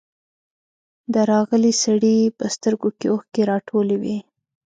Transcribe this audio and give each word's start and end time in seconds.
د 1.13 1.15
راغلي 1.31 1.73
سړي 1.83 2.17
په 2.37 2.45
سترګو 2.55 2.89
کې 2.97 3.07
اوښکې 3.13 3.41
راټولې 3.51 3.97
وې. 4.01 4.17